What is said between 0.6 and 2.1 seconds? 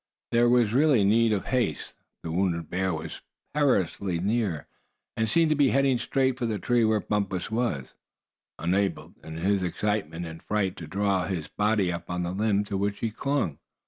really need of haste.